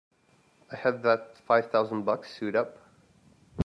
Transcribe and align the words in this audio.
I 0.71 0.77
had 0.77 1.03
that 1.03 1.37
five 1.45 1.69
thousand 1.69 2.05
bucks 2.05 2.35
sewed 2.35 2.55
up! 2.55 2.79